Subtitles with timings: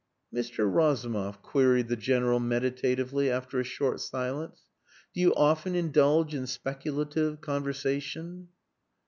[0.33, 0.67] "Mr.
[0.67, 4.61] Razumov," queried the General meditatively, after a short silence,
[5.13, 8.47] "do you often indulge in speculative conversation?"